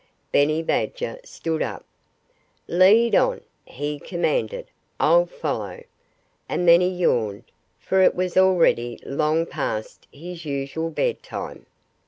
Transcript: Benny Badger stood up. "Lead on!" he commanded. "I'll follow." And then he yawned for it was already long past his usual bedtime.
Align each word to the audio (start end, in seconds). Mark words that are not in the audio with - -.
Benny 0.31 0.63
Badger 0.63 1.19
stood 1.23 1.61
up. 1.61 1.85
"Lead 2.67 3.13
on!" 3.13 3.41
he 3.65 3.99
commanded. 3.99 4.65
"I'll 4.99 5.27
follow." 5.27 5.83
And 6.49 6.67
then 6.67 6.81
he 6.81 6.87
yawned 6.89 7.43
for 7.77 8.01
it 8.01 8.15
was 8.15 8.35
already 8.35 8.99
long 9.05 9.45
past 9.45 10.07
his 10.11 10.43
usual 10.43 10.89
bedtime. 10.89 11.67